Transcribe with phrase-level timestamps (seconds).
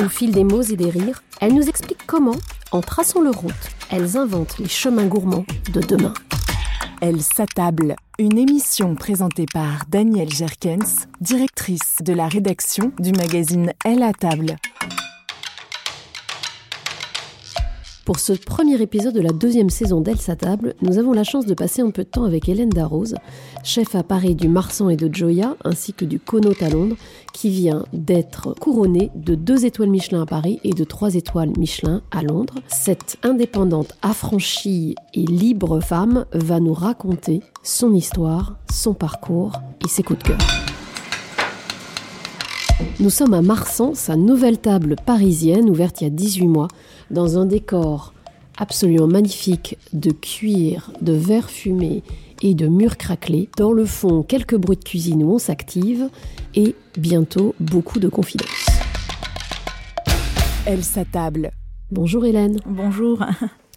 [0.00, 2.36] Au fil des mots et des rires, elles nous expliquent comment,
[2.72, 3.52] en traçant leur route,
[3.90, 5.44] elles inventent les chemins gourmands
[5.74, 6.14] de demain.
[7.02, 7.96] Elle s'attable.
[8.18, 14.56] Une émission présentée par Danielle Jerkens, directrice de la rédaction du magazine Elle à table.
[18.04, 21.54] Pour ce premier épisode de la deuxième saison d'Elle s'attable, nous avons la chance de
[21.54, 23.14] passer un peu de temps avec Hélène Darroze,
[23.62, 26.96] chef à Paris du Marsan et de Joya, ainsi que du Connaught à Londres,
[27.34, 32.00] qui vient d'être couronnée de deux étoiles Michelin à Paris et de trois étoiles Michelin
[32.10, 32.54] à Londres.
[32.68, 40.02] Cette indépendante, affranchie et libre femme va nous raconter son histoire, son parcours et ses
[40.02, 40.69] coups de cœur.
[42.98, 46.68] Nous sommes à Marsan, sa nouvelle table parisienne ouverte il y a 18 mois,
[47.10, 48.12] dans un décor
[48.58, 52.02] absolument magnifique de cuir, de verre fumé
[52.42, 53.48] et de murs craquelés.
[53.56, 56.08] Dans le fond, quelques bruits de cuisine où on s'active
[56.54, 58.66] et bientôt beaucoup de confidences.
[60.66, 61.52] Elle s'attable.
[61.90, 62.60] Bonjour Hélène.
[62.66, 63.24] Bonjour.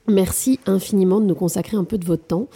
[0.07, 2.47] Merci infiniment de nous consacrer un peu de votre temps.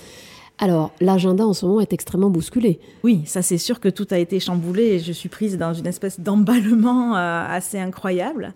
[0.60, 2.80] Alors, l'agenda en ce moment est extrêmement bousculé.
[3.04, 5.86] Oui, ça c'est sûr que tout a été chamboulé et je suis prise dans une
[5.86, 8.54] espèce d'emballement euh, assez incroyable.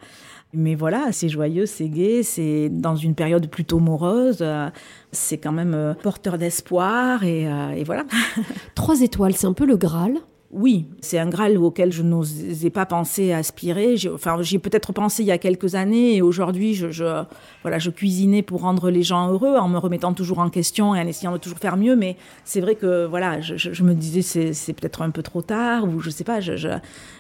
[0.53, 4.39] Mais voilà, c'est joyeux, c'est gai, c'est dans une période plutôt morose.
[4.41, 4.69] euh,
[5.12, 7.44] c'est quand même euh, porteur d'espoir et,
[7.78, 8.06] et voilà.
[8.75, 10.13] Trois étoiles, c'est un peu le Graal.
[10.53, 13.95] Oui, c'est un Graal auquel je n'osais pas penser aspirer.
[13.95, 17.23] J'ai- Enfin, j'y ai peut-être pensé il y a quelques années et aujourd'hui, je, je,
[17.62, 21.00] voilà, je cuisinais pour rendre les gens heureux en me remettant toujours en question et
[21.00, 21.95] en essayant de toujours faire mieux.
[21.95, 25.85] Mais c'est vrai que voilà, je, me disais c'est, c'est peut-être un peu trop tard
[25.88, 26.39] ou je sais pas.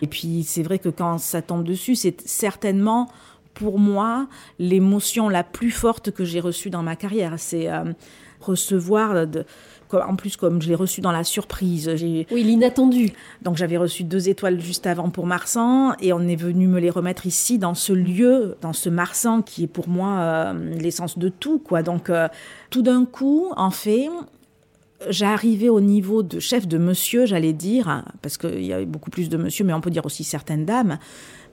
[0.01, 3.07] Et puis c'est vrai que quand ça tombe dessus, c'est certainement
[3.53, 4.27] pour moi
[4.59, 7.35] l'émotion la plus forte que j'ai reçue dans ma carrière.
[7.37, 7.93] C'est euh,
[8.41, 9.45] recevoir de
[9.97, 13.11] en plus, comme je l'ai reçu dans la surprise, j'ai Oui, l'inattendu.
[13.41, 16.89] donc j'avais reçu deux étoiles juste avant pour Marsan et on est venu me les
[16.89, 21.29] remettre ici dans ce lieu, dans ce Marsan qui est pour moi euh, l'essence de
[21.29, 21.83] tout quoi.
[21.83, 22.27] Donc euh,
[22.69, 24.07] tout d'un coup, en fait,
[25.09, 29.29] j'arrivais au niveau de chef de monsieur, j'allais dire, parce qu'il y avait beaucoup plus
[29.29, 30.99] de monsieur, mais on peut dire aussi certaines dames.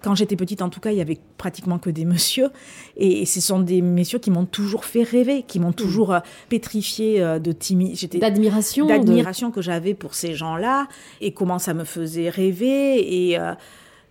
[0.02, 2.50] Quand j'étais petite, en tout cas, il y avait pratiquement que des messieurs.
[2.96, 7.20] Et ce sont des messieurs qui m'ont toujours fait rêver, qui m'ont toujours euh, pétrifié
[7.20, 8.86] euh, de timidité D'admiration.
[8.86, 10.86] de- d'admiration que j'avais pour ces gens-là
[11.20, 13.54] et comment ça me faisait rêver et euh,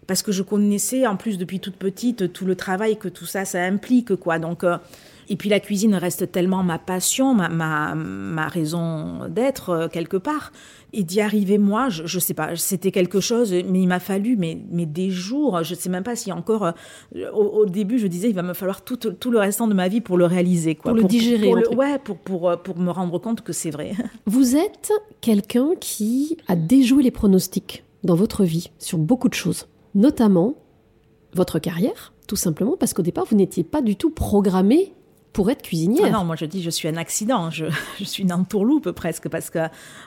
[0.08, 3.44] parce que je connaissais en plus depuis toute petite tout le travail que tout ça
[3.44, 4.64] ça implique quoi donc
[5.30, 10.18] Et puis la cuisine reste tellement ma passion, ma, ma, ma raison d'être euh, quelque
[10.18, 10.52] part.
[10.94, 14.38] Et d'y arriver, moi, je, je sais pas, c'était quelque chose, mais il m'a fallu
[14.38, 15.62] mais, mais des jours.
[15.64, 16.64] Je sais même pas si encore.
[16.64, 16.72] euh,
[17.34, 19.90] au, au début, je disais, il va me falloir tout, tout le restant de ma
[19.90, 20.76] vie pour le réaliser.
[20.76, 20.92] Quoi.
[20.94, 23.70] Pour le digérer, pour le- ouais, pour, pour, euh, pour me rendre compte que c'est
[23.72, 23.92] vrai.
[24.26, 29.68] Vous êtes quelqu'un qui a déjoué les pronostics dans votre vie sur beaucoup de choses,
[29.94, 30.56] notamment
[31.34, 34.94] votre carrière, tout simplement parce qu'au départ, vous n'étiez pas du tout programmé
[35.34, 36.06] pour être cuisinière.
[36.08, 37.66] Ah non, moi je dis je suis un accident, je,
[38.00, 39.60] je suis une entourloupe presque, parce que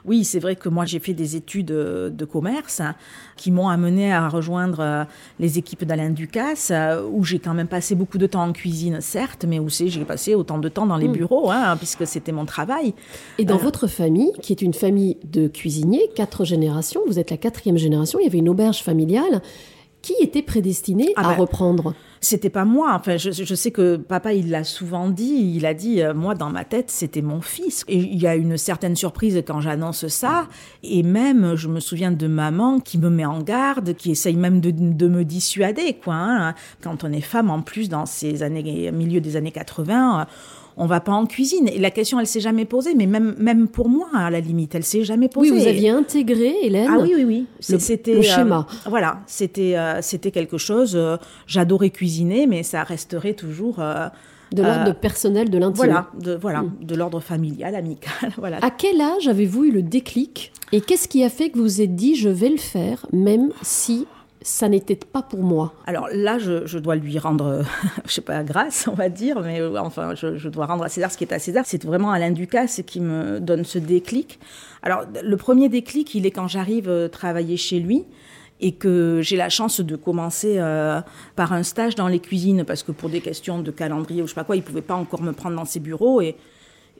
[0.04, 2.96] oui, c'est vrai que moi j'ai fait des études euh, de commerce hein,
[3.36, 5.04] qui m'ont amené à rejoindre euh,
[5.38, 9.00] les équipes d'Alain Ducasse, euh, où j'ai quand même passé beaucoup de temps en cuisine,
[9.00, 11.12] certes, mais c'est j'ai passé autant de temps dans les Mm.
[11.12, 12.94] bureaux, hein, puisque c'était mon travail.
[13.38, 17.30] Et dans Euh, votre famille, qui est une famille de cuisiniers, quatre générations, vous êtes
[17.30, 19.42] la quatrième génération, il y avait une auberge familiale
[20.02, 21.94] qui était prédestinée Ah à bah, reprendre?
[22.22, 22.92] C'était pas moi.
[22.94, 25.54] Enfin, je, je sais que papa, il l'a souvent dit.
[25.56, 27.82] Il a dit, euh, moi, dans ma tête, c'était mon fils.
[27.88, 30.46] Et il y a une certaine surprise quand j'annonce ça.
[30.82, 34.60] Et même, je me souviens de maman qui me met en garde, qui essaye même
[34.60, 36.14] de, de me dissuader, quoi.
[36.14, 36.54] hein.
[36.82, 40.24] Quand on est femme, en plus, dans ces années, milieu des années 80, euh,
[40.76, 41.68] on va pas en cuisine.
[41.68, 42.94] Et la question, elle s'est jamais posée.
[42.94, 45.60] Mais même, même pour moi, à la limite, elle s'est jamais Oui, posée.
[45.62, 46.88] vous aviez intégré, Hélène.
[46.90, 47.46] Ah oui, oui, oui.
[47.68, 48.66] Le- C'était le euh, schéma.
[48.86, 50.92] voilà, c'était euh, c'était quelque chose.
[50.96, 53.80] euh, J'adorais cuisiner, mais ça resterait toujours.
[54.52, 55.76] de l'ordre personnel de l'intime.
[55.76, 56.72] voilà, de voilà, Mm.
[56.82, 58.32] de l'ordre familial, amical.
[58.36, 58.58] Voilà.
[58.62, 61.80] À quel âge avez-vous eu le déclic Et qu'est-ce qui a fait que vous vous
[61.80, 64.06] êtes dit je vais le faire, même si
[64.42, 67.62] ça n'était pas pour moi Alors là, je, dois lui rendre,
[68.06, 70.88] je sais pas, grâce, on va dire, mais euh, enfin, je, je dois rendre à
[70.88, 71.64] César ce qui est à César.
[71.66, 74.38] C'est vraiment Alain Ducasse qui me donne ce déclic.
[74.82, 78.06] Alors, le premier déclic, il est quand j'arrive euh, travailler chez lui
[78.60, 81.00] et que j'ai la chance de commencer euh,
[81.36, 84.30] par un stage dans les cuisines parce que pour des questions de calendrier ou je
[84.30, 86.36] sais pas quoi, il pouvait pas encore me prendre dans ses bureaux et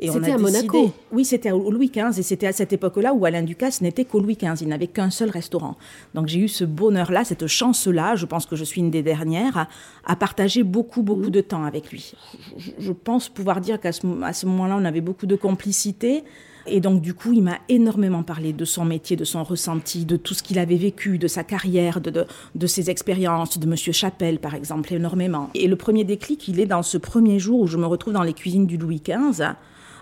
[0.00, 0.92] et on C'était a à Monaco.
[1.12, 4.18] Oui, c'était au Louis XV et c'était à cette époque-là où Alain Ducasse n'était qu'au
[4.20, 4.62] Louis XV.
[4.62, 5.76] Il n'avait qu'un seul restaurant.
[6.14, 8.16] Donc j'ai eu ce bonheur-là, cette chance-là.
[8.16, 9.68] Je pense que je suis une des dernières à,
[10.06, 11.30] à partager beaucoup, beaucoup Mmh.
[11.30, 12.14] de temps avec lui.
[12.56, 14.06] Je, je pense pouvoir dire qu'à ce,
[14.46, 16.24] moment-là, on avait beaucoup de complicité.
[16.66, 20.16] Et donc, du coup, il m'a énormément parlé de son métier, de son ressenti, de
[20.16, 23.92] tout ce qu'il avait vécu, de sa carrière, de, de, de ses expériences, de Monsieur
[23.92, 25.50] Chapelle, par exemple, énormément.
[25.54, 28.22] Et le premier déclic, il est dans ce premier jour où je me retrouve dans
[28.22, 29.54] les cuisines du Louis XV.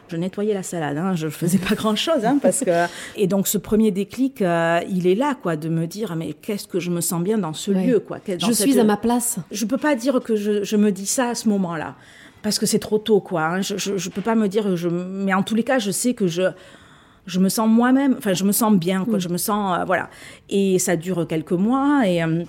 [0.08, 3.46] Je nettoyais la salade, hein, je faisais pas grand chose, hein, parce que et donc
[3.46, 6.90] ce premier déclic, euh, il est là, quoi, de me dire mais qu'est-ce que je
[6.90, 7.87] me sens bien dans ce Ouais.
[7.87, 8.19] lieu, quoi.
[8.26, 9.37] Dans Je cette- suis à ma place.
[9.50, 11.94] je peux pas dire que je, je me dis ça à ce moment-là
[12.43, 13.60] parce que c'est trop tôt quoi hein.
[13.62, 16.14] je, je je peux pas me dire je mais en tous les cas je sais
[16.14, 16.43] que je
[17.26, 20.08] je me sens moi-même enfin je me sens bien quoi je me sens euh, voilà
[20.49, 22.44] et ça dure quelques mois et euh,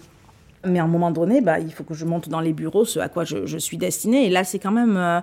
[0.67, 2.99] mais à un moment donné bah il faut que je monte dans les bureaux ce
[2.99, 5.21] à quoi je, je suis destinée et là c'est quand même euh,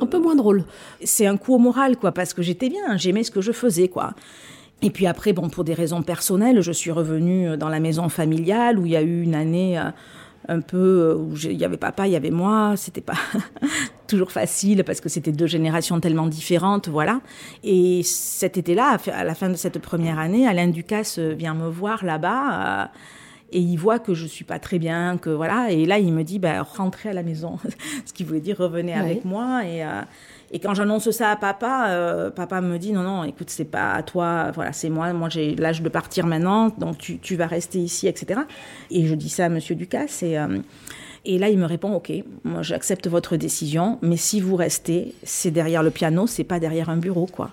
[0.00, 0.64] Un peu moins drôle.
[1.02, 3.88] c'est un coup au moral, quoi, parce que j'étais bien, j'aimais ce que je faisais,
[3.88, 4.14] quoi.
[4.82, 8.78] Et puis après, bon, pour des raisons personnelles, je suis revenue dans la maison familiale
[8.78, 9.90] où il y a eu une année euh,
[10.48, 12.74] un peu euh, où il y avait papa, il y avait moi.
[12.76, 13.16] C'était pas
[14.06, 17.20] toujours facile parce que c'était deux générations tellement différentes, voilà.
[17.62, 22.04] Et cet été-là, à la fin de cette première année, Alain Ducasse vient me voir
[22.04, 22.82] là-bas.
[22.82, 22.86] euh,
[23.54, 25.70] et il voit que je suis pas très bien, que voilà.
[25.70, 27.58] Et là, il me dit, bah, rentrez à la maison.
[28.04, 28.98] Ce qui voulait dire revenez Ouais.
[28.98, 29.62] avec moi.
[29.64, 30.02] Et, euh,
[30.50, 33.92] et quand j'annonce ça à papa, euh, papa me dit, non, non, écoute, c'est pas
[33.92, 34.50] à toi.
[34.52, 35.12] Voilà, c'est moi.
[35.12, 36.68] Moi, j'ai l'âge de partir maintenant.
[36.78, 38.40] Donc, tu, tu vas rester ici, etc.
[38.90, 40.22] Et je dis ça à monsieur Ducasse.
[40.24, 40.58] Et, euh,
[41.24, 42.12] et là, il me répond, OK,
[42.42, 43.98] moi, j'accepte votre décision.
[44.02, 47.50] Mais si vous restez, c'est derrière le piano, c'est pas derrière un bureau, quoi.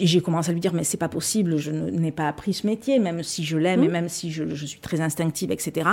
[0.00, 2.66] Et j'ai commencé à lui dire, mais c'est pas possible, je n'ai pas appris ce
[2.66, 5.88] métier, même si je l'aime et même si je, je suis très instinctive, etc.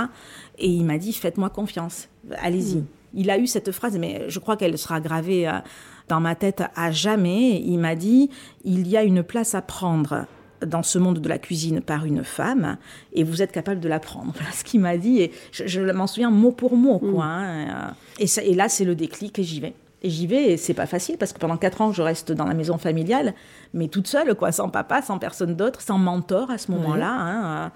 [0.58, 2.08] Et il m'a dit, faites-moi confiance,
[2.38, 2.84] allez-y.
[3.14, 5.52] Il a eu cette phrase, mais je crois qu'elle sera gravée euh,
[6.08, 7.60] dans ma tête à jamais.
[7.64, 8.30] Il m'a dit,
[8.64, 10.26] il y a une place à prendre
[10.64, 12.76] dans ce monde de la cuisine par une femme
[13.12, 14.32] et vous êtes capable de la prendre.
[14.36, 16.98] Voilà ce qu'il m'a dit et je, je m'en souviens mot pour mot.
[16.98, 17.88] Quoi, hein.
[17.88, 19.74] Euh, et, ça- et là, c'est le déclic et j'y vais.
[20.02, 22.44] Et j'y vais et c'est pas facile parce que pendant quatre ans, je reste dans
[22.44, 23.34] la maison familiale,
[23.74, 27.10] mais toute seule, quoi, sans papa, sans personne d'autre, sans mentor à ce moment-là.
[27.10, 27.72] hein.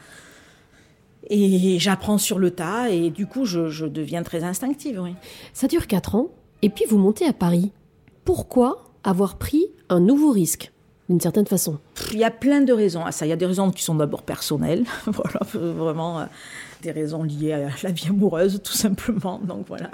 [1.29, 5.01] Et j'apprends sur le tas et du coup, je, je deviens très instinctive.
[5.01, 5.15] Oui.
[5.53, 6.29] Ça dure 4 ans,
[6.63, 7.73] et puis vous montez à Paris.
[8.25, 10.73] Pourquoi avoir pris un nouveau risque,
[11.09, 11.79] d'une certaine façon?
[12.13, 13.27] Il y a plein de raisons à ça.
[13.27, 16.25] Il y a des raisons qui sont d'abord personnelles, voilà, vraiment euh,
[16.83, 19.41] des raisons liées à la vie amoureuse, tout simplement.
[19.43, 19.91] Donc voilà.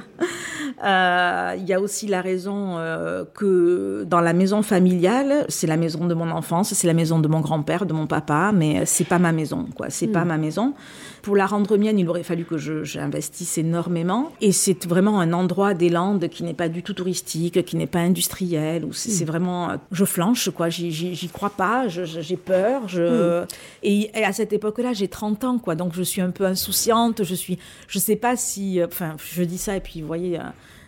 [0.84, 5.76] Euh, il y a aussi la raison euh, que dans la maison familiale, c'est la
[5.76, 9.04] maison de mon enfance, c'est la maison de mon grand-père, de mon papa, mais c'est
[9.04, 9.90] pas ma maison, quoi.
[9.90, 10.74] C'est pas ma maison.
[11.22, 14.30] Pour la rendre mienne, il aurait fallu que j'investisse énormément.
[14.40, 17.88] Et c'est vraiment un endroit des Landes qui n'est pas du tout touristique, qui n'est
[17.88, 18.84] pas industriel.
[18.84, 20.68] Où c'est vraiment, je flanche, quoi.
[20.68, 21.88] J'y crois pas.
[22.04, 22.88] J'ai peur.
[22.88, 23.44] Je...
[23.82, 25.74] Et, et à cette époque-là, j'ai 30 ans, quoi.
[25.74, 27.24] Donc je suis un peu insouciante.
[27.24, 30.38] Je suis, je sais pas si, euh, enfin, je dis ça et puis vous voyez.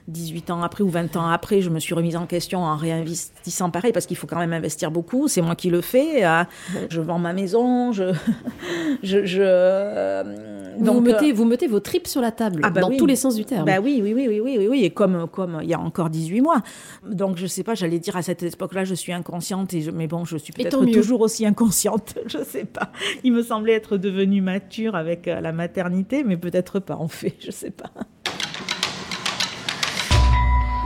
[0.08, 2.76] Euh, 18 ans après ou 20 ans après, je me suis remise en question en
[2.76, 5.28] réinvestissant pareil parce qu'il faut quand même investir beaucoup.
[5.28, 6.24] C'est moi qui le fais.
[6.24, 6.44] euh,
[6.90, 7.92] Je vends ma maison.
[7.92, 8.12] Je,
[9.02, 12.70] je, je, euh, vous, donc, mettez, euh, vous mettez vos tripes sur la table, ah
[12.70, 12.96] bah dans oui.
[12.96, 13.64] tous les sens du terme.
[13.66, 14.84] bah oui, oui, oui, oui, oui, oui, oui.
[14.84, 16.62] Et comme, comme il y a encore 18 mois.
[17.08, 20.06] Donc, je sais pas, j'allais dire à cette époque-là, je suis inconsciente, et je- mais
[20.06, 22.14] bon, je suis peut-être toujours aussi inconsciente.
[22.26, 22.90] Je sais pas.
[23.24, 27.50] Il me semblait être devenue mature avec la maternité, mais peut-être pas, en fait, je
[27.50, 27.90] sais pas.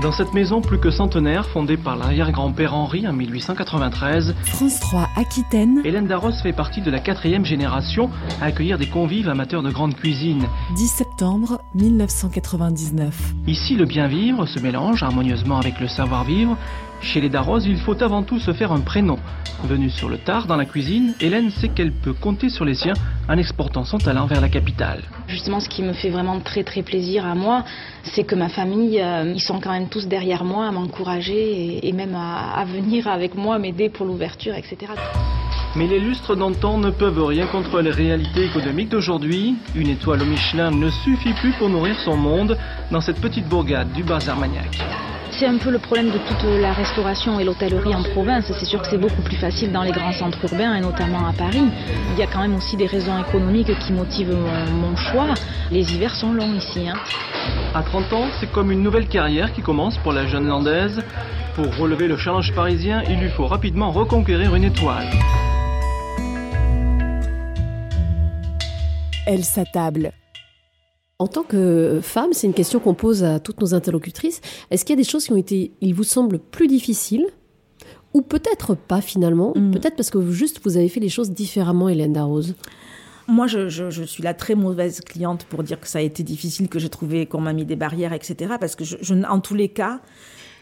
[0.03, 5.81] Dans cette maison plus que centenaire, fondée par l'arrière-grand-père Henri en 1893, France 3 Aquitaine,
[5.85, 9.95] Hélène Darros fait partie de la quatrième génération à accueillir des convives amateurs de grande
[9.95, 10.49] cuisine.
[10.75, 13.15] 10 septembre 1999.
[13.47, 16.57] Ici, le bien vivre se mélange harmonieusement avec le savoir-vivre.
[17.03, 19.19] Chez les Darros, il faut avant tout se faire un prénom.
[19.65, 22.95] Venue sur le tard dans la cuisine, Hélène sait qu'elle peut compter sur les siens
[23.29, 25.03] en exportant son talent vers la capitale.
[25.29, 27.65] Justement, ce qui me fait vraiment très très plaisir à moi,
[28.05, 31.89] c'est que ma famille, euh, ils sont quand même tous derrière moi à m'encourager et,
[31.89, 34.93] et même à, à venir avec moi m'aider pour l'ouverture, etc.
[35.75, 39.57] Mais les lustres d'antan ne peuvent rien contre les réalités économiques d'aujourd'hui.
[39.75, 42.57] Une étoile au Michelin ne suffit plus pour nourrir son monde
[42.91, 44.79] dans cette petite bourgade du Bas-Armagnac.
[45.43, 48.45] C'est un peu le problème de toute la restauration et l'hôtellerie en province.
[48.61, 51.33] C'est sûr que c'est beaucoup plus facile dans les grands centres urbains et notamment à
[51.33, 51.65] Paris.
[52.13, 55.35] Il y a quand même aussi des raisons économiques qui motivent mon, mon choix.
[55.73, 56.89] Les hivers sont longs ici.
[56.89, 56.95] Hein.
[57.75, 61.03] À 30 ans, c'est comme une nouvelle carrière qui commence pour la jeune landaise.
[61.57, 65.09] Pour relever le challenge parisien, il lui faut rapidement reconquérir une étoile.
[69.27, 70.13] Elle s'attable.
[71.23, 74.41] En tant que femme, c'est une question qu'on pose à toutes nos interlocutrices.
[74.71, 77.27] Est-ce qu'il y a des choses qui ont été, il vous semble, plus difficiles
[78.15, 79.71] Ou peut-être pas finalement Mm.
[79.71, 82.55] Peut-être parce que juste vous avez fait les choses différemment, Hélène Darroze.
[83.29, 86.23] Moi, je, je- je suis la très mauvaise cliente pour dire que ça a été
[86.25, 88.55] difficile, que j'ai trouvé qu'on m'a mis des barrières, etc.
[88.61, 90.01] Parce que, je- en tous les cas,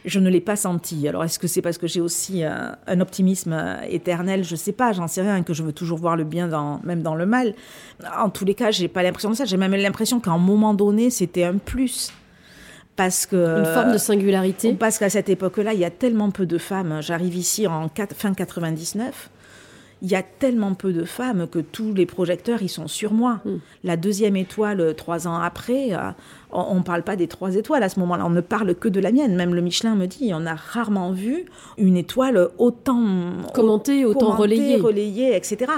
[0.05, 1.07] je ne l'ai pas senti.
[1.09, 4.45] Alors, est-ce que c'est parce que j'ai aussi euh, un optimisme euh, éternel?
[4.45, 7.03] Je sais pas, j'en sais rien, que je veux toujours voir le bien, dans, même
[7.03, 7.55] dans le mal.
[8.19, 9.45] En tous les cas, j'ai pas l'impression de ça.
[9.45, 12.13] J'ai même l'impression qu'à un moment donné, c'était un plus.
[12.97, 16.45] Parce que, Une forme de singularité Parce qu'à cette époque-là, il y a tellement peu
[16.45, 16.99] de femmes.
[17.01, 19.31] J'arrive ici en fin 99.
[20.03, 23.41] Il y a tellement peu de femmes que tous les projecteurs, ils sont sur moi.
[23.85, 26.11] La deuxième étoile, euh, trois ans après, euh,
[26.53, 28.25] on ne parle pas des trois étoiles à ce moment-là.
[28.27, 29.37] On ne parle que de la mienne.
[29.37, 31.45] Même le Michelin me dit, on a rarement vu
[31.79, 33.03] une étoile autant
[33.55, 34.77] Commentée, autant relayée.
[34.77, 35.71] relayée, etc.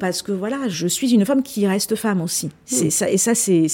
[0.00, 2.50] Parce que voilà, je suis une femme qui reste femme aussi.
[2.64, 3.66] C'est ça, et ça, c'est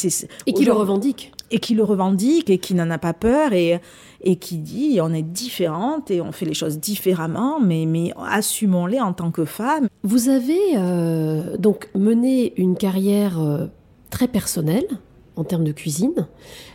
[0.47, 1.33] Et qui le revendique.
[1.51, 3.81] et qui le revendique et qui n'en a pas peur et,
[4.25, 9.01] et qui dit on est différente et on fait les choses différemment, mais, mais assumons-les
[9.01, 9.89] en tant que femme.
[10.03, 13.67] Vous avez euh, donc mené une carrière euh,
[14.11, 14.87] très personnelle
[15.37, 16.29] en termes de cuisine,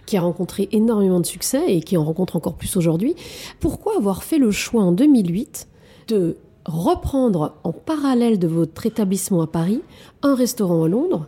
[0.06, 3.16] qui a rencontré énormément de succès et qui en rencontre encore plus aujourd'hui.
[3.60, 5.68] Pourquoi avoir fait le choix en 2008
[6.10, 9.82] de reprendre en parallèle de votre établissement à Paris
[10.24, 11.28] un restaurant à Londres,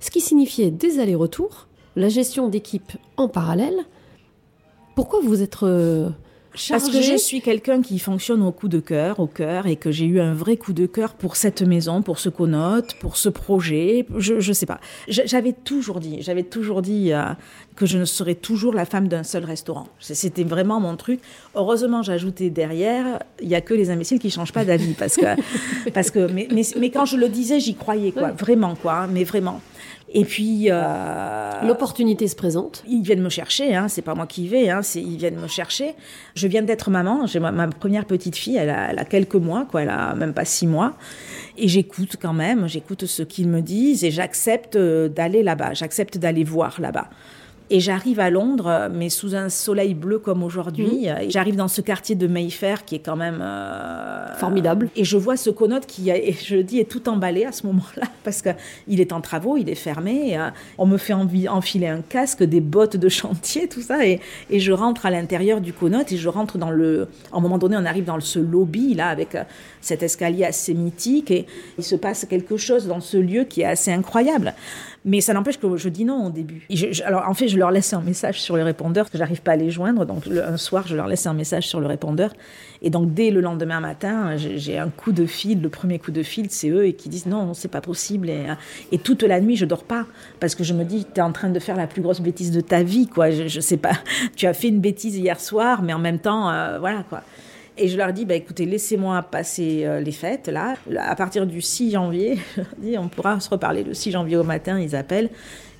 [0.00, 3.86] ce qui signifiait des allers-retours, la gestion d'équipe en parallèle
[4.96, 6.08] Pourquoi vous êtes euh,
[6.70, 9.90] Parce que je suis quelqu'un qui fonctionne au coup de cœur, au cœur, et que
[9.90, 13.28] j'ai eu un vrai coup de cœur pour cette maison, pour ce conote, pour ce
[13.28, 14.06] projet.
[14.16, 14.80] Je, je sais pas.
[15.06, 17.24] J'avais toujours dit, j'avais toujours dit euh,
[17.76, 19.86] que je ne serais toujours la femme d'un seul restaurant.
[20.00, 21.20] C'était vraiment mon truc.
[21.54, 25.26] Heureusement, ajouté derrière, il y a que les imbéciles qui changent pas d'avis, parce que,
[25.92, 29.08] parce que, mais, mais, mais quand je le disais, j'y croyais, quoi, vraiment, quoi, hein,
[29.12, 29.60] mais vraiment.
[30.18, 30.68] Et puis.
[30.70, 32.82] euh, L'opportunité se présente.
[32.88, 35.40] ils viennent me chercher, hein, c'est pas moi qui y vais, hein, c'est ils viennent
[35.40, 35.94] me chercher.
[36.34, 39.34] Je viens d'être maman, j'ai ma, ma première petite fille, elle a, elle a quelques
[39.36, 40.94] mois, quoi, elle a même pas six mois,
[41.56, 46.18] et j'écoute quand même, j'écoute ce qu'ils me disent et j'accepte euh, d'aller là-bas, j'accepte
[46.18, 47.08] d'aller voir là-bas.
[47.68, 51.08] Et j'arrive à Londres, mais sous un soleil bleu comme aujourd'hui.
[51.08, 51.30] Mhm.
[51.30, 54.88] J'arrive dans ce quartier de Mayfair qui est quand même euh, Formidable.
[54.94, 58.06] Et je vois ce conote qui, et je dis, est tout emballé à ce moment-là
[58.24, 58.50] parce que
[58.86, 60.38] il est en travaux, il est fermé.
[60.38, 64.20] euh, on me fait enfiler un casque, des bottes de chantier, tout ça, et,
[64.50, 67.08] et je rentre à l'intérieur du conote et je rentre dans le.
[67.32, 69.42] À un moment donné, on arrive dans ce lobby là avec euh,
[69.80, 71.46] cet escalier assez mythique et
[71.78, 74.54] il se passe quelque chose dans ce lieu qui est assez incroyable.
[75.06, 76.66] Mais ça n'empêche que je dis non au début.
[77.04, 79.56] Alors en fait, je leur laisse un message sur le répondeur, que j'arrive pas à
[79.56, 80.04] les joindre.
[80.04, 82.32] Donc, un soir, je leur laisse un message sur le répondeur.
[82.82, 85.62] Et donc, dès le lendemain matin, j'ai un coup de fil.
[85.62, 88.28] Le premier coup de fil, c'est eux et qui disent non, c'est pas possible.
[88.28, 88.46] Et,
[88.90, 90.06] et, toute la nuit, je dors pas
[90.40, 92.50] parce que je me dis, tu es en train de faire la plus grosse bêtise
[92.50, 93.30] de ta vie, quoi.
[93.30, 93.94] Je, je sais pas.
[94.34, 97.22] Tu as fait une bêtise hier soir, mais en même temps, euh, voilà, quoi.
[97.78, 100.76] Et je leur dis, bah, écoutez, laissez-moi passer euh, les fêtes, là.
[100.98, 104.36] À partir du 6 janvier, je leur dis, on pourra se reparler le 6 janvier
[104.36, 105.30] au matin, ils appellent.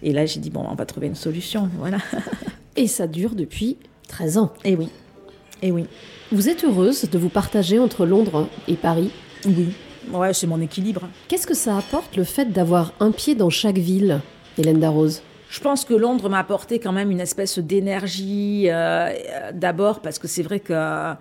[0.02, 1.98] Et là, j'ai dit, bon, on va trouver une solution, voilà.
[2.76, 4.52] Et ça dure depuis 13 ans.
[4.64, 4.90] Et oui,
[5.62, 5.86] et oui.
[6.32, 9.10] Vous êtes heureuse de vous partager entre Londres et Paris?
[9.46, 9.68] Oui,
[10.12, 11.08] ouais, c'est mon équilibre.
[11.28, 14.20] Qu'est-ce que ça apporte le fait d'avoir un pied dans chaque ville,
[14.58, 15.22] Hélène Darroze?
[15.48, 19.10] Je pense que Londres m'a apporté quand même une espèce d'énergie, euh,
[19.54, 21.14] d'abord parce que c'est vrai que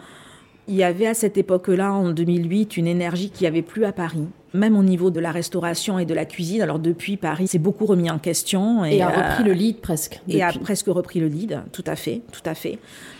[0.67, 4.25] il y avait à cette époque-là, en 2008, une énergie qui avait plus à Paris,
[4.53, 6.61] même au niveau de la restauration et de la cuisine.
[6.61, 8.83] Alors depuis, Paris s'est beaucoup remis en question.
[8.83, 10.21] Et, a repris le lead presque.
[10.27, 12.79] Et a presque repris le lead, tout à fait, tout à fait.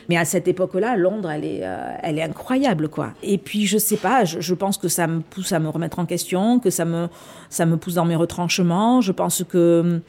[0.09, 3.13] Mais à cette époque-là, Londres, elle est, euh, elle est incroyable, quoi.
[3.23, 5.99] Et puis, je sais pas, je, je, pense que ça me pousse à me remettre
[5.99, 7.09] en question, que ça me,
[7.49, 9.01] ça me pousse dans mes retranchements.
[9.01, 10.01] Je pense que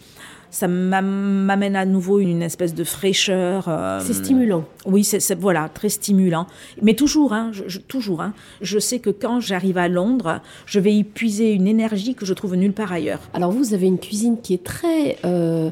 [0.57, 3.67] ça m'amène à nouveau une espèce de fraîcheur.
[3.69, 4.65] Euh, c'est stimulant.
[4.87, 6.47] Oui, c'est voilà, très stimulant.
[6.81, 8.23] Mais toujours, hein, je, toujours.
[8.23, 8.33] Hein,
[8.63, 12.33] je sais que quand j'arrive à Londres, je vais y puiser une énergie que je
[12.33, 13.21] trouve nulle part ailleurs.
[13.35, 15.69] Alors vous avez une cuisine qui est très, euh,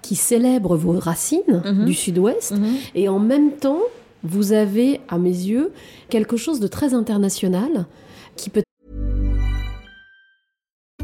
[0.00, 1.84] qui célèbre vos racines Mhm.
[1.86, 2.54] du Sud-Ouest,
[2.94, 3.80] et en même temps,
[4.22, 5.72] vous avez, à mes yeux,
[6.08, 7.86] quelque chose de très international
[8.36, 8.62] qui peut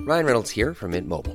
[0.06, 1.34] Ryan Reynolds here from Mint Mobile.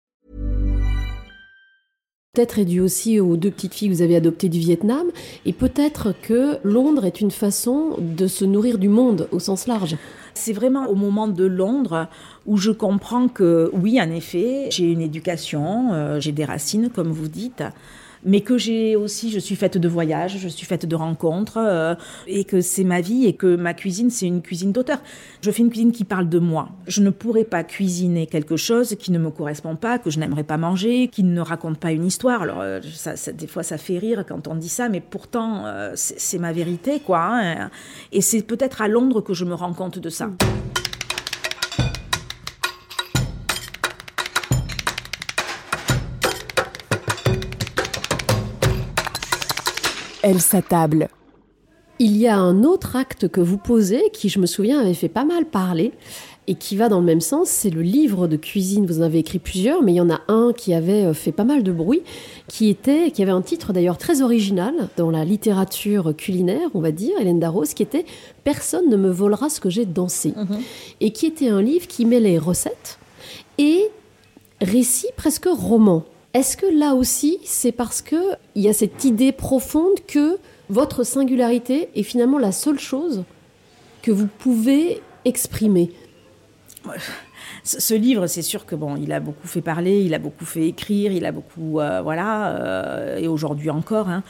[2.33, 5.07] peut-être est dû aussi aux deux petites filles que vous avez adoptées du Vietnam,
[5.45, 9.97] et peut-être que Londres est une façon de se nourrir du monde au sens large.
[10.33, 12.07] C'est vraiment au moment de Londres
[12.45, 17.11] où je comprends que oui, en effet, j'ai une éducation, euh, j'ai des racines, comme
[17.11, 17.65] vous dites,
[18.25, 21.95] mais que j'ai aussi, je suis faite de voyages, je suis faite de rencontres, euh,
[22.27, 24.99] et que c'est ma vie et que ma cuisine, c'est une cuisine d'auteur.
[25.41, 26.69] Je fais une cuisine qui parle de moi.
[26.87, 30.43] Je ne pourrais pas cuisiner quelque chose qui ne me correspond pas, que je n'aimerais
[30.43, 32.41] pas manger, qui ne raconte pas une histoire.
[32.41, 32.79] Alors, euh,
[33.33, 36.53] des fois, ça fait rire quand on dit ça, mais pourtant, euh, c'est c'est ma
[36.53, 37.19] vérité, quoi.
[37.33, 37.69] hein.
[38.13, 40.29] Et c'est peut-être à Londres que je me rends compte de ça.
[50.23, 51.09] Elle s'attable.
[51.97, 55.09] Il y a un autre acte que vous posez qui, je me souviens, avait fait
[55.09, 55.91] pas mal parler
[56.47, 57.49] et qui va dans le même sens.
[57.49, 58.85] C'est le livre de cuisine.
[58.85, 61.31] Vous en avez écrit plusieurs, mais il y en a un qui avait euh, fait
[61.31, 62.01] pas mal de bruit,
[62.47, 66.91] qui était, qui avait un titre d'ailleurs très original dans la littérature culinaire, on va
[66.91, 68.05] dire, Hélène Darroze, qui était
[68.43, 70.33] Personne ne me volera ce que j'ai dansé,
[70.99, 72.97] et qui était un livre qui mêlait recettes
[73.57, 73.89] et
[74.59, 76.03] récits presque romans.
[76.33, 78.15] Est-ce que là aussi, c'est parce que
[78.55, 80.37] il y a cette idée profonde que
[80.69, 83.23] votre singularité est finalement la seule chose
[84.01, 85.91] que vous pouvez exprimer?
[87.63, 90.45] Ce ce livre, c'est sûr que bon, il a beaucoup fait parler, il a beaucoup
[90.45, 94.09] fait écrire, il a beaucoup, euh, voilà, euh, et aujourd'hui encore.
[94.09, 94.23] hein.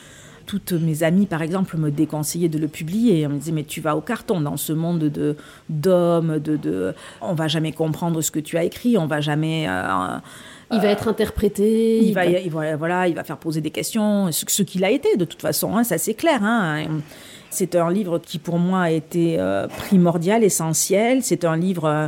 [0.47, 3.25] toutes mes amies, par exemple, me déconseillaient de le publier.
[3.27, 5.37] On me disait, mais tu vas au carton dans ce monde de
[5.69, 9.67] d'hommes, de, de, on va jamais comprendre ce que tu as écrit, on va jamais.
[9.69, 10.17] euh,
[10.71, 11.99] Il va être interprété.
[11.99, 14.89] il va, il va- voilà, il va faire poser des questions, ce, ce qu'il a
[14.89, 16.39] été de toute façon, hein, ça c'est clair.
[16.43, 16.83] hein.
[17.49, 21.21] C'est un livre qui pour moi a été euh, primordial, essentiel.
[21.21, 22.07] C'est un livre euh,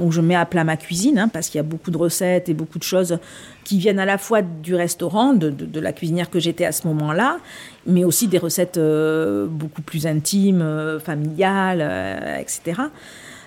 [0.00, 2.48] où je mets à plat ma cuisine, hein, parce qu'il y a beaucoup de recettes
[2.48, 3.18] et beaucoup de choses
[3.64, 6.72] qui viennent à la fois du restaurant, de, de- de la cuisinière que j'étais à
[6.72, 7.38] ce moment-là,
[7.86, 12.80] mais aussi des recettes euh, beaucoup plus intimes, euh, familiales, euh, etc.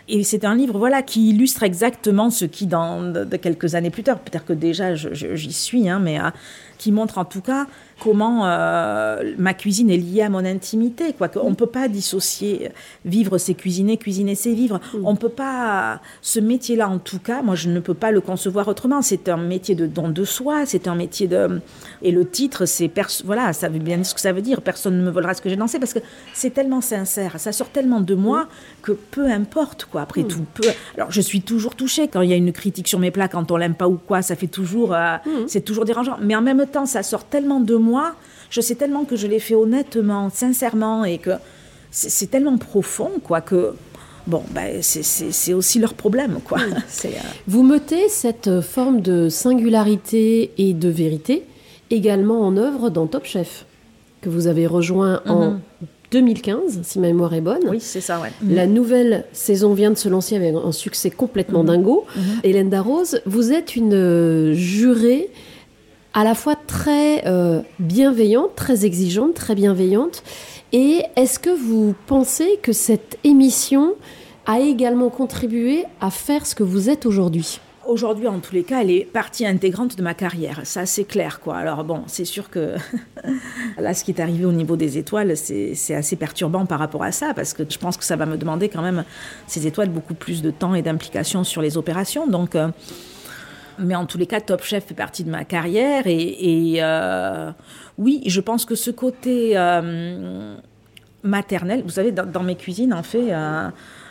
[0.07, 4.03] Et c'est un livre voilà qui illustre exactement ce qui dans de, quelques années plus
[4.03, 6.29] tard, peut-être que déjà j'y suis, hein, mais euh,
[6.77, 7.67] qui montre en tout cas
[8.01, 11.27] comment euh, ma cuisine est liée à mon intimité, quoi.
[11.27, 12.69] Qu'on ne peut pas dissocier euh,
[13.05, 14.79] vivre c'est cuisiner, cuisiner c'est vivre.
[15.03, 18.67] On peut pas ce métier-là en tout cas, moi je ne peux pas le concevoir
[18.67, 19.01] autrement.
[19.03, 21.61] C'est un métier de don de soi, c'est un métier de
[22.01, 22.91] et le titre c'est
[23.23, 24.61] voilà, ça veut bien dire ce que ça veut dire.
[24.61, 25.99] Personne ne me volera ce que j'ai dansé parce que
[26.33, 28.47] c'est tellement sincère, ça sort tellement de moi
[28.81, 30.01] que peu importe quoi.
[30.01, 30.67] Après tout, peu.
[30.95, 33.51] Alors je suis toujours touchée quand il y a une critique sur mes plats, quand
[33.51, 36.17] on l'aime pas ou quoi, ça fait toujours, euh, c'est toujours dérangeant.
[36.21, 37.90] Mais en même temps, ça sort tellement de moi
[38.49, 41.31] je sais tellement que je l'ai fait honnêtement, sincèrement, et que
[41.91, 43.73] c'est tellement profond, quoi, que
[44.27, 46.59] bon, ben, c'est aussi leur problème, quoi.
[47.05, 47.09] Euh,
[47.47, 51.43] Vous mettez cette forme de singularité et de vérité
[51.89, 53.65] également en œuvre dans Top Chef,
[54.21, 55.55] que vous avez rejoint en
[56.11, 56.83] 2015, mhm.
[56.83, 57.63] si ma mémoire est bonne.
[57.69, 58.31] Oui, c'est ça, ouais.
[58.47, 61.67] La nouvelle saison vient de se lancer avec un succès complètement mhm.
[61.67, 62.05] dingo.
[62.15, 62.23] Mhm.
[62.43, 65.29] Hélène Darroze, vous êtes une euh, jurée
[66.13, 70.23] à la fois très euh, bienveillante, très exigeante, très bienveillante.
[70.73, 73.93] Et est-ce que vous pensez que cette émission
[74.45, 77.59] a également contribué à faire ce que vous êtes aujourd'hui?
[77.87, 80.61] Aujourd'hui, en tous les cas, elle est partie intégrante de ma carrière.
[80.65, 81.57] Ça, c'est clair, quoi.
[81.57, 82.75] Alors bon, c'est sûr que
[83.79, 87.11] là, ce qui est arrivé au niveau des étoiles, c'est assez perturbant par rapport à
[87.11, 89.03] ça, parce que je pense que ça va me demander quand même
[89.47, 92.27] ces étoiles beaucoup plus de temps et d'implication sur les opérations.
[92.27, 92.67] Donc, euh,
[93.81, 97.51] mais en tous les cas, Top Chef fait partie de ma carrière et, euh,
[97.97, 100.55] oui, je pense que ce côté euh,
[101.23, 103.31] maternel, vous savez, dans, mes cuisines, en fait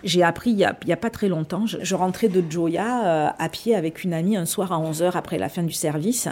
[0.04, 3.74] j'ai appris il n'y a, pas très longtemps, je, rentrais de Joya euh, à pied
[3.74, 6.28] avec une amie un soir à 11h après la fin du service.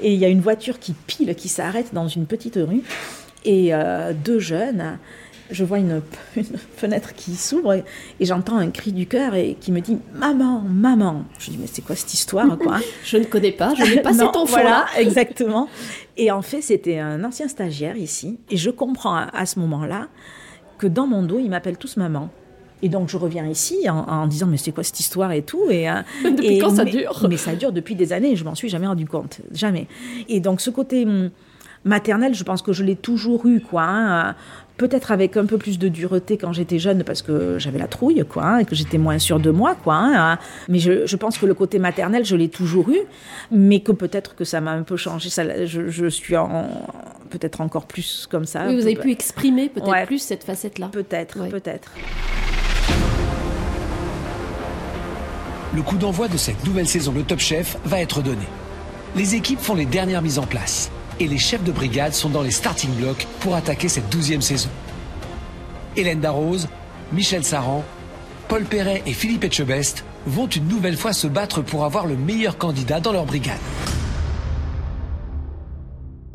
[0.00, 2.82] Et il y a une voiture qui pile, qui s'arrête dans une petite rue.
[3.44, 4.98] Et euh, deux jeunes,
[5.50, 6.02] je vois une,
[6.76, 7.84] fenêtre qui s'ouvre et,
[8.20, 11.24] j'entends un cri du cœur et qui me dit Maman, maman.
[11.38, 12.78] Je dis Mais c'est quoi cette histoire quoi?
[13.04, 14.86] Je ne connais pas, je n'ai pas cet enfant-là.
[14.96, 15.68] exactement.
[16.16, 18.38] Et en fait, c'était un ancien stagiaire ici.
[18.50, 20.08] Et je comprends à ce moment-là
[20.78, 22.30] que dans mon dos, ils m'appellent tous maman.
[22.82, 25.88] Et donc je reviens ici en, disant mais c'est quoi cette histoire et tout et,
[25.88, 27.26] euh, depuis quand ça dure?
[27.28, 28.36] Mais ça dure depuis des années.
[28.36, 29.88] Je m'en suis jamais rendu compte, jamais.
[30.28, 31.30] Et donc ce côté hum,
[31.84, 33.82] maternel, je pense que je l'ai toujours eu quoi.
[33.82, 34.36] Hein.
[34.78, 38.24] Peut-être avec un peu plus de dureté quand j'étais jeune parce que j'avais la trouille
[38.28, 39.96] quoi hein, et que j'étais moins sûre de moi quoi.
[39.96, 40.38] Hein.
[40.68, 43.00] Mais je, pense que le côté maternel, je l'ai toujours eu,
[43.50, 45.28] mais que peut-être que ça m'a un peu changé.
[45.30, 46.34] Ça, je, suis
[47.28, 48.66] peut-être encore plus comme ça.
[48.66, 50.88] Oui, vous avez pu exprimer peut-être plus cette facette-là.
[50.92, 51.92] Peut-être, peut-être.
[55.74, 58.46] le coup d'envoi de cette nouvelle saison de Top Chef va être donné.
[59.14, 62.42] Les équipes font les dernières mises en place et les chefs de brigade sont dans
[62.42, 64.68] les starting blocks pour attaquer cette douzième saison.
[65.96, 66.68] Hélène Darroze,
[67.12, 67.84] Michel Saran,
[68.48, 72.56] Paul Perret et Philippe Etchebest vont une nouvelle fois se battre pour avoir le meilleur
[72.56, 73.58] candidat dans leur brigade.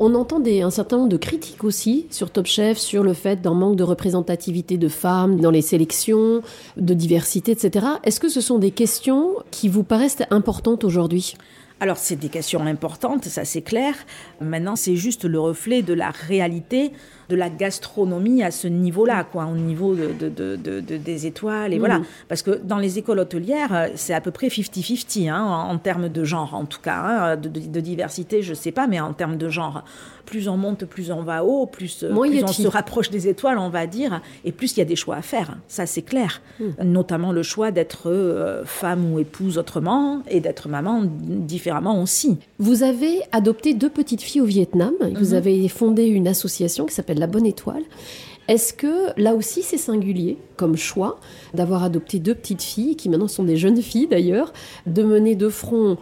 [0.00, 3.54] On entend un certain nombre de critiques aussi sur Top Chef, sur le fait d'un
[3.54, 6.42] manque de représentativité de femmes dans les sélections,
[6.76, 7.86] de diversité, etc.
[8.02, 11.36] Est-ce que ce sont des questions qui vous paraissent importantes aujourd'hui?
[11.80, 13.94] Alors c'est des questions importantes, ça c'est clair.
[14.40, 16.92] Maintenant c'est juste le reflet de la réalité
[17.28, 21.72] de la gastronomie à ce niveau-là, quoi, au niveau de, des étoiles.
[21.72, 22.00] Et voilà.
[22.28, 26.08] Parce que dans les écoles hôtelières, euh, c'est à peu près 50-50, hein, en, termes
[26.08, 26.96] de genre, en tout cas.
[26.96, 29.84] Hein, de, diversité, je ne sais pas, mais en termes de genre.
[30.26, 33.68] Plus on monte, plus on va haut, plus, euh, on se rapproche des étoiles, on
[33.68, 35.58] va dire, et plus il y a des choix à faire.
[35.68, 36.42] Ça, c'est clair.
[36.60, 36.70] Hmm.
[36.84, 42.38] Notamment le choix d'être euh, femme ou épouse autrement et d'être maman différemment aussi.
[42.58, 44.92] Vous avez adopté deux petites filles au Vietnam.
[45.14, 45.34] Vous mhm.
[45.34, 47.82] avez fondé une association qui s'appelle la bonne étoile.
[48.46, 51.18] Est-ce que là aussi c'est singulier comme choix
[51.54, 54.52] d'avoir adopté deux petites filles, qui maintenant sont des jeunes filles d'ailleurs,
[54.86, 55.96] de mener de front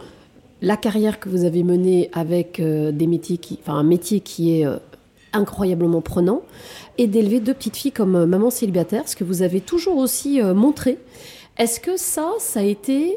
[0.63, 4.77] la carrière que vous avez menée avec euh, des métiers un métier qui est euh,
[5.33, 6.41] incroyablement prenant,
[6.97, 10.41] et d'élever deux petites filles comme euh, maman célibataire, ce que vous avez toujours aussi
[10.41, 10.97] montré.
[11.57, 13.15] Est-ce que ça, ça a été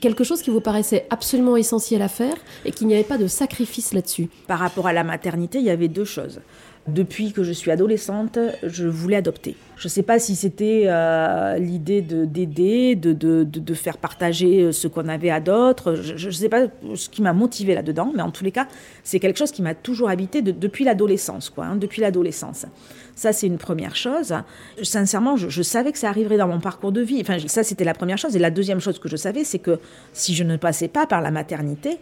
[0.00, 3.28] quelque chose qui vous paraissait absolument essentiel à faire et qu'il n'y avait pas de
[3.28, 4.28] sacrifice là-dessus?
[4.48, 6.40] Par rapport à la maternité, il y avait deux choses.
[6.88, 9.56] Depuis que je suis adolescente, je voulais adopter.
[9.76, 14.62] Je ne sais pas si c'était euh, l'idée de d'aider, de, de, de, faire partager
[14.62, 15.94] euh, ce qu'on avait à d'autres.
[15.94, 18.66] Je ne sais pas ce qui m'a motivé là-dedans, mais en tous les cas,
[19.04, 21.66] c'est quelque chose qui m'a toujours habité depuis l'adolescence, quoi.
[21.66, 22.66] Hein, depuis l'adolescence.
[23.14, 24.34] Ça, c'est une première chose.
[24.82, 27.18] Sincèrement, je, je, savais que ça arriverait dans mon parcours de vie.
[27.20, 28.34] Enfin, ça, c'était la première chose.
[28.34, 29.78] Et la deuxième chose que je savais, c'est que
[30.12, 31.98] si je ne passais pas par la maternité,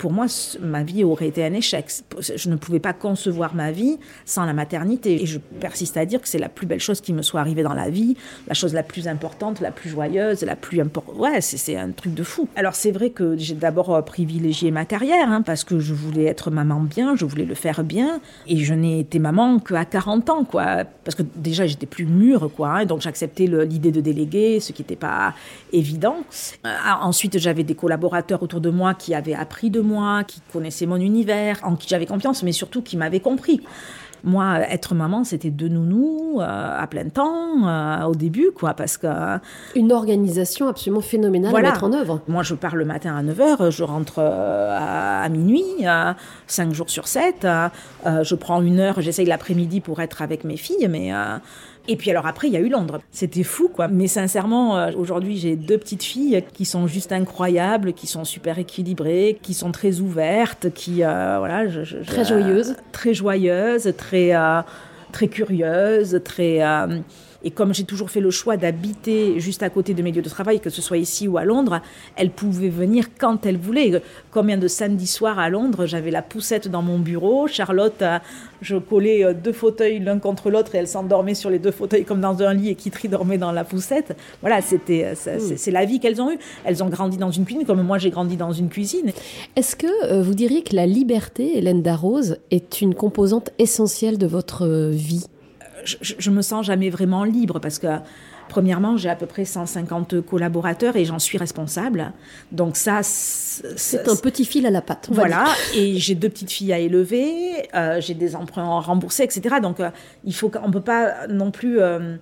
[0.00, 0.24] pour moi,
[0.62, 1.86] ma vie aurait été un échec.
[2.34, 5.22] Je ne pouvais pas concevoir ma vie sans la maternité.
[5.22, 7.62] Et je persiste à dire que c'est la plus belle chose qui me soit arrivée
[7.62, 8.16] dans la vie,
[8.48, 11.16] la chose la plus importante, la plus joyeuse, la plus importante.
[11.18, 12.48] Ouais, c'est un truc de fou.
[12.56, 16.24] Alors c'est vrai que j'ai d'abord euh, privilégié ma carrière, hein, parce que je voulais
[16.24, 18.22] être maman bien, je voulais le faire bien.
[18.46, 20.84] Et je n'ai été maman qu'à 40 ans, quoi.
[21.04, 22.70] Parce que déjà, j'étais plus mûre, quoi.
[22.70, 25.34] Hein, donc j'acceptais l'idée de déléguer, ce qui n'était pas
[25.74, 26.16] évident.
[26.64, 30.40] Euh, ensuite, j'avais des collaborateurs autour de moi qui avaient appris de moi moi, qui
[30.52, 33.60] connaissait mon univers, en qui j'avais confiance, mais surtout qui m'avait compris.
[34.22, 36.44] Moi, être maman, c'était deux nounous euh,
[36.82, 39.06] à plein temps euh, au début, quoi, parce que...
[39.74, 41.68] Une organisation absolument phénoménale Voilà.
[41.68, 42.20] à mettre en œuvre.
[42.28, 46.12] Moi, je pars le matin à 9h, je rentre euh, à, à minuit, euh,
[46.48, 47.46] 5 jours sur 7.
[47.46, 47.68] euh,
[48.06, 51.12] euh, je prends une heure, j'essaye l'après-midi pour être avec mes filles, mais...
[51.90, 53.00] euh, et puis alors après, il y a eu Londres.
[53.10, 53.88] C'était fou, quoi.
[53.88, 58.58] Mais sincèrement, euh, aujourd'hui, j'ai deux petites filles qui sont juste incroyables, qui sont super
[58.58, 61.68] équilibrées, qui sont très ouvertes, qui, euh, voilà...
[61.68, 62.76] je- je- Très joyeuses.
[62.92, 64.60] Très joyeuses, très, euh,
[65.12, 66.62] très curieuses, très...
[66.62, 66.98] euh,
[67.42, 70.28] et comme j'ai toujours fait le choix d'habiter juste à côté de mes lieux de
[70.28, 71.80] travail, que ce soit ici ou à Londres,
[72.16, 74.02] elles pouvaient venir quand elles voulaient.
[74.30, 77.46] Combien de samedis soirs à Londres, j'avais la poussette dans mon bureau.
[77.46, 78.18] Charlotte, euh,
[78.60, 82.04] je collais euh, deux fauteuils l'un contre l'autre et elle s'endormait sur les deux fauteuils
[82.04, 84.16] comme dans un lit et Kitri dormait dans la poussette.
[84.42, 86.38] Voilà, c'était, euh, ça- c'est la vie qu'elles ont eue.
[86.64, 89.12] Elles ont grandi dans une cuisine comme moi j'ai grandi dans une cuisine.
[89.56, 94.26] Est-ce que euh, vous diriez que la liberté, Hélène Darroze, est une composante essentielle de
[94.26, 95.24] votre vie?
[95.84, 97.86] Je, je- me sens jamais vraiment libre parce que
[98.48, 102.12] premièrement j'ai à peu près 150 collaborateurs et j'en suis responsable.
[102.52, 105.08] Donc ça C'est un petit fil à la patte.
[105.10, 105.44] voilà.
[105.76, 109.80] et j'ai deux petites filles à élever euh, j'ai des emprunts à rembourser etc donc
[109.80, 109.90] euh,
[110.24, 112.16] il faut qu'on peut pas non plus euh,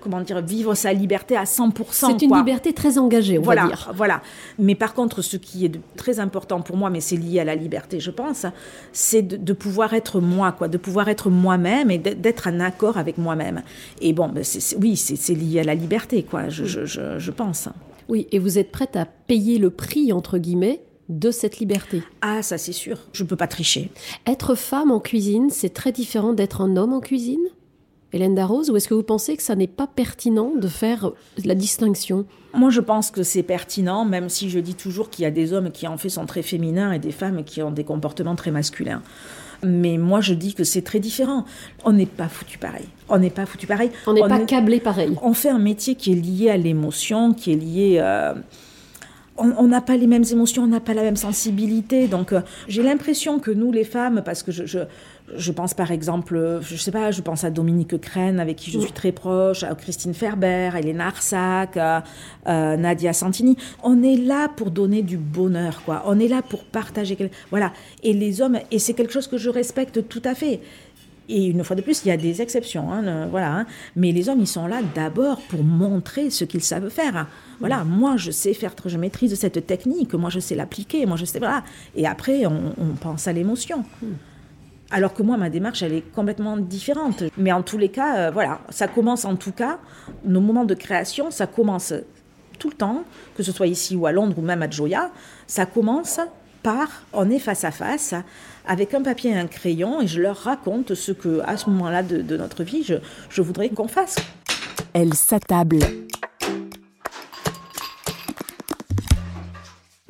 [0.00, 2.38] comment dire vivre sa liberté à 100% C'est une quoi.
[2.38, 3.92] liberté très engagée, on voilà, va dire.
[3.94, 4.22] Voilà.
[4.58, 7.44] Mais par contre, ce qui est de- très important pour moi, mais c'est lié à
[7.44, 8.46] la liberté, je pense,
[8.92, 12.96] c'est de, de pouvoir être moi, quoi, de pouvoir être moi-même et d'être- en accord
[12.98, 13.62] avec moi-même.
[14.00, 14.44] Et bon, ben,
[14.80, 17.68] oui, c'est lié à la liberté, quoi, je, je, je, je pense.
[18.08, 22.02] Oui, et vous êtes prête à payer le prix, entre guillemets, de cette liberté?
[22.20, 22.98] Ah, ça c'est sûr.
[23.12, 23.90] Je peux pas tricher.
[24.26, 27.40] Être femme en cuisine, c'est très différent d'être un homme en cuisine?
[28.12, 31.10] Hélène Darroze, ou est-ce que vous pensez que ça n'est pas pertinent de faire
[31.44, 32.24] la distinction?
[32.54, 35.52] Moi, je pense que c'est pertinent, même si je dis toujours qu'il y a des
[35.52, 38.50] hommes qui en fait sont très féminins et des femmes qui ont des comportements très
[38.50, 39.02] masculins.
[39.62, 41.44] Mais moi, je dis que c'est très différent.
[41.84, 42.86] On n'est pas foutu pareil.
[43.08, 43.90] On n'est pas foutu pareil.
[44.06, 45.16] On n'est pas câblé pareil.
[45.20, 47.98] On fait un métier qui est lié à l'émotion, qui est lié.
[48.00, 48.34] euh,
[49.38, 52.08] on n'a pas les mêmes émotions, on n'a pas la même sensibilité.
[52.08, 54.80] Donc, euh, j'ai l'impression que nous, les femmes, parce que je, je,
[55.36, 58.70] je pense par exemple, euh, je sais pas, je pense à Dominique Crène, avec qui
[58.70, 62.04] je suis très proche, à Christine Ferber, à Hélène Arsac, à,
[62.46, 63.56] euh, Nadia Santini.
[63.82, 66.02] On est là pour donner du bonheur, quoi.
[66.06, 67.16] On est là pour partager.
[67.50, 67.72] Voilà.
[68.02, 70.60] Et les hommes, et c'est quelque chose que je respecte tout à fait.
[71.30, 73.52] Et une fois de plus, il y a des exceptions, hein, le- voilà.
[73.54, 73.66] hein.
[73.96, 77.26] Mais les hommes, ils sont là d'abord pour montrer ce qu'ils savent faire.
[77.60, 81.26] Voilà, moi, je sais faire, je maîtrise cette technique, moi, je sais l'appliquer, moi, je
[81.26, 81.64] sais, voilà.
[81.94, 83.84] Et après, on, on pense à l'émotion.
[84.90, 87.22] Alors que moi, ma démarche, elle est complètement différente.
[87.36, 89.78] Mais en tous les cas, euh, voilà, ça commence en tout cas,
[90.24, 91.92] nos moments de création, ça commence
[92.58, 93.04] tout le temps,
[93.36, 95.10] que ce soit ici ou à Londres ou même à Joya,
[95.46, 96.20] ça commence
[96.62, 98.14] par, on est face à face,
[98.68, 102.02] avec un papier et un crayon, et je leur raconte ce que, à ce moment-là
[102.02, 102.94] de, de notre vie, je,
[103.30, 104.16] je voudrais qu'on fasse.
[104.92, 105.78] Elle s'attable.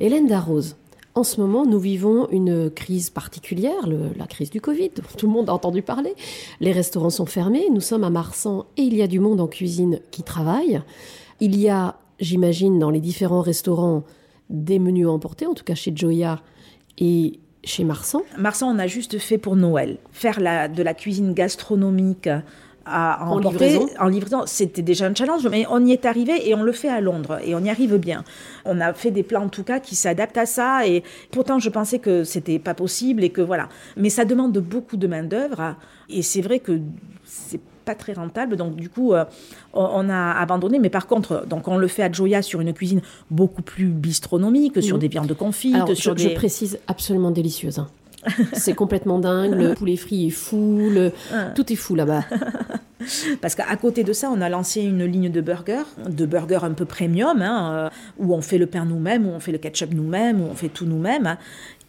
[0.01, 0.75] Hélène Darroze,
[1.15, 5.25] en ce moment, nous vivons une crise particulière, le- la crise du Covid, dont tout
[5.27, 6.13] le monde a entendu parler.
[6.59, 9.47] Les restaurants sont fermés, nous sommes à Marsan et il y a du monde en
[9.47, 10.81] cuisine qui travaille.
[11.39, 14.03] Il y a, j'imagine, dans les différents restaurants,
[14.49, 16.39] des menus à emporter, en tout cas chez Joya
[16.97, 18.21] et chez Marsan.
[18.37, 19.97] Marsan, on a juste fait pour Noël.
[20.11, 22.29] Faire la, de la cuisine gastronomique
[22.85, 26.49] à En emporter, livraison en livraison, c'était déjà un challenge, mais on y est arrivé
[26.49, 28.23] et on le fait à Londres et on y arrive bien.
[28.65, 31.69] On a fait des plans en tout cas qui s'adaptent à ça et pourtant je
[31.69, 33.69] pensais que c'était pas possible et que voilà.
[33.95, 35.75] Mais ça demande beaucoup de main d'œuvre
[36.09, 36.79] et c'est vrai que
[37.25, 39.25] c'est pas très rentable donc du coup euh,
[39.73, 43.01] on, a abandonné mais par contre donc on le fait à Joya sur une cuisine
[43.31, 45.01] beaucoup plus bistronomique sur Mhm.
[45.01, 47.79] des viandes confites Alors, sur je, des je précise, absolument délicieuse.
[47.79, 47.87] hein.
[48.53, 51.11] C'est complètement dingue, le poulet frit est fou, le-
[51.55, 52.25] tout est fou là-bas.
[53.41, 56.73] Parce qu'à côté de ça, on a lancé une ligne de burgers, de burgers un
[56.73, 59.93] peu premium, hein, euh, où on fait le pain nous-mêmes, où on fait le ketchup
[59.93, 61.37] nous-mêmes, où on fait tout nous-mêmes, hein,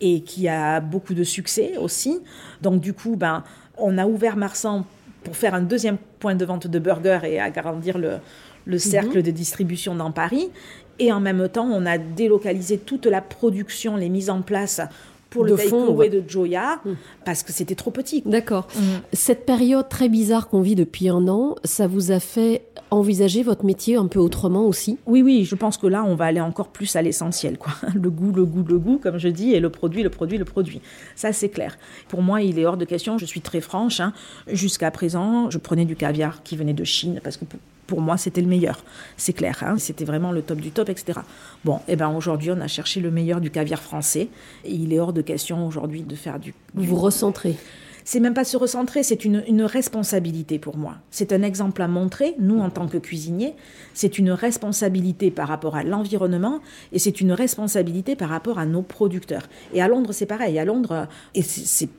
[0.00, 2.20] et qui a beaucoup de succès aussi.
[2.62, 3.42] Donc du coup, ben,
[3.76, 4.84] on a ouvert Marsan
[5.24, 8.18] pour faire un deuxième point de vente de burgers et agrandir le,
[8.66, 10.50] le cercle de distribution dans Paris.
[10.98, 14.82] Et en même temps, on a délocalisé toute la production, les mises en place
[15.30, 16.08] pour le takeaway ouais.
[16.10, 16.80] de Joya,
[17.24, 18.22] parce que c'était trop petit.
[18.26, 18.66] D'accord.
[19.12, 23.64] Cette période très bizarre qu'on vit depuis un an, ça vous a fait envisager votre
[23.64, 24.98] métier un peu autrement aussi?
[25.06, 27.72] Oui, oui, je pense que là, on va aller encore plus à l'essentiel, quoi.
[27.94, 30.44] Le goût, le goût, le goût, comme je dis, et le produit, le produit, le
[30.44, 30.80] produit.
[31.14, 31.78] Ça, c'est clair.
[32.08, 34.00] Pour moi, il est hors de question, je suis très franche.
[34.00, 34.12] hein.
[34.48, 37.44] Jusqu'à présent, je prenais du caviar qui venait de Chine, parce que
[37.90, 38.84] pour, moi, c'était le meilleur.
[39.16, 39.74] C'est clair, hein.
[39.76, 41.20] c'était vraiment le top du top, etc.
[41.64, 44.28] Bon, et ben aujourd'hui, on a cherché le meilleur du caviar français,
[44.64, 46.54] et il est hors de question aujourd'hui de faire du...
[46.74, 47.56] Vous vous recentrez
[48.02, 50.96] c'est même pas se recentrer, c'est une, une responsabilité pour moi.
[51.10, 53.54] C'est un exemple à montrer, nous en tant que cuisiniers,
[53.94, 56.60] c'est une responsabilité par rapport à l'environnement
[56.92, 59.48] et c'est une responsabilité par rapport à nos producteurs.
[59.74, 60.58] Et à Londres, c'est pareil.
[60.58, 61.90] À Londres, et c'est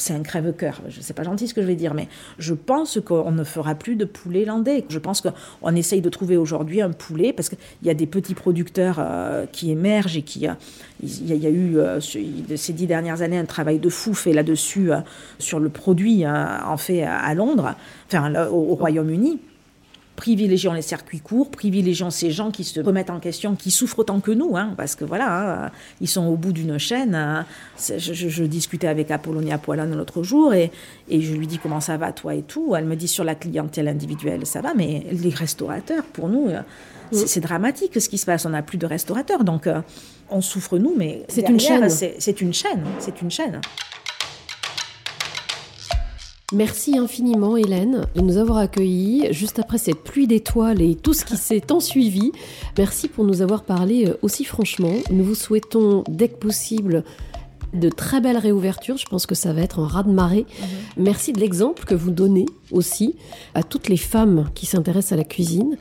[0.00, 0.80] c'est un crève-cœur.
[0.88, 2.08] Je sais pas gentil ce que je vais dire, mais
[2.38, 4.84] je pense qu'on ne fera plus de poulet landais.
[4.88, 8.34] Je pense qu'on essaye de trouver aujourd'hui un poulet parce qu'il y a des petits
[8.34, 10.48] producteurs euh, qui émergent et qui.
[10.48, 10.52] Euh,
[11.02, 14.90] il, y a, eu euh, ces dix dernières années un travail de fou fait là-dessus
[15.38, 17.74] sur le produit en fait à Londres,
[18.06, 19.38] enfin au Royaume-Uni
[20.20, 24.20] privilégions les circuits courts, privilégions ces gens qui se remettent en question, qui souffrent autant
[24.20, 25.70] que nous, hein, parce que voilà, hein,
[26.02, 27.14] ils sont au bout d'une chaîne.
[27.14, 27.46] Hein.
[27.78, 30.70] Je, discutais avec Apollonia Poilane l'autre jour et,
[31.08, 32.74] et je lui dis comment ça va toi et tout.
[32.76, 36.60] Elle me dit sur la clientèle individuelle ça va, mais les restaurateurs, pour nous, euh,
[37.12, 38.44] c'est dramatique ce qui se passe.
[38.44, 39.80] On n'a plus de restaurateurs, donc euh,
[40.28, 41.88] on souffre nous, mais c'est une chaîne.
[41.88, 43.62] C'est une chaîne, c'est une chaîne.
[46.52, 51.24] Merci infiniment Hélène de nous avoir accueillis juste après cette pluie d'étoiles et tout ce
[51.24, 52.32] qui s'est ensuivi.
[52.76, 54.94] Merci pour nous avoir parlé euh, aussi franchement.
[55.12, 57.04] Nous vous souhaitons dès que possible
[57.72, 58.96] de très belles réouvertures.
[58.96, 60.44] Je pense que ça va être un raz-de-marée.
[60.48, 61.04] Mhm.
[61.04, 63.14] Merci de l'exemple que vous donnez aussi
[63.54, 65.76] à toutes les femmes qui s'intéressent à la cuisine.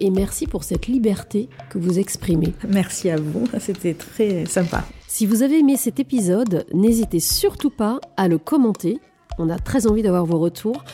[0.00, 2.52] Et merci pour cette liberté que vous exprimez.
[2.68, 4.84] Merci à vous, c'était très sympa.
[5.08, 8.98] Si vous avez aimé cet épisode, n'hésitez surtout pas à le commenter
[9.38, 10.84] on a très envie d'avoir vos retours,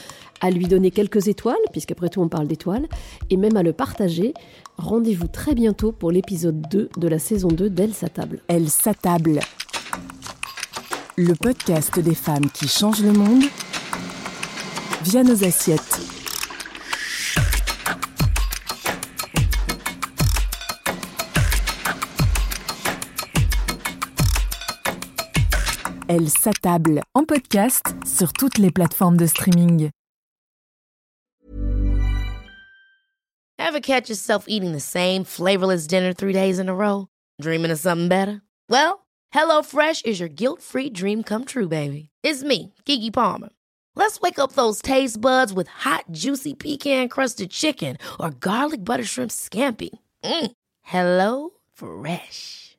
[0.40, 2.86] à lui donner quelques étoiles, puisqu'après tout on parle d'étoiles,
[3.30, 4.34] et même à le partager.
[4.76, 8.40] Rendez-vous très bientôt pour l'épisode 2 de la saison 2 d'Elle s'attable.
[8.48, 9.40] Elle s'attable.
[11.16, 13.44] Le podcast des femmes qui changent le monde
[15.02, 16.15] via nos assiettes.
[26.16, 29.90] Elle s'attable en podcast sur toutes les plateformes de streaming.
[33.58, 37.08] Ever catch yourself eating the same flavorless dinner three days in a row?
[37.42, 38.40] Dreaming of something better?
[38.70, 42.08] Well, HelloFresh is your guilt-free dream come true, baby.
[42.22, 43.50] It's me, Kiki Palmer.
[43.94, 49.32] Let's wake up those taste buds with hot, juicy pecan-crusted chicken or garlic butter shrimp
[49.32, 49.90] scampi.
[50.24, 50.52] Mm.
[50.80, 52.78] Hello Fresh.